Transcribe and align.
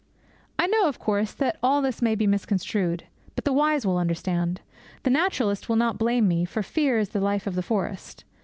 I 0.57 0.65
know, 0.65 0.87
of 0.87 0.97
course, 0.97 1.31
that 1.33 1.59
all 1.61 1.79
this 1.79 2.01
may 2.01 2.15
be 2.15 2.25
misconstrued. 2.25 3.03
But 3.35 3.43
the 3.45 3.53
wise 3.53 3.85
will 3.85 3.99
understand. 3.99 4.61
The 5.03 5.11
naturalist 5.11 5.69
will 5.69 5.75
not 5.75 5.99
blame 5.99 6.27
me, 6.27 6.43
for 6.43 6.63
fear 6.63 6.97
is 6.97 7.09
the 7.09 7.21
life 7.21 7.45
of 7.45 7.53
the 7.53 7.61
forest. 7.61 8.23